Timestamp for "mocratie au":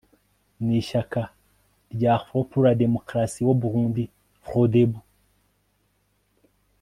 2.87-3.53